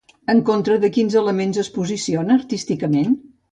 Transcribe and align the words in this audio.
En 0.33 0.39
contra 0.47 0.77
de 0.85 0.91
quins 0.95 1.17
elements 1.21 1.61
es 1.65 1.71
posiciona 1.77 2.41
artísticament? 2.43 3.17